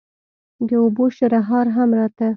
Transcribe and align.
د 0.67 0.69
اوبو 0.83 1.05
شرهار 1.17 1.67
هم 1.75 1.89
راته. 1.99 2.27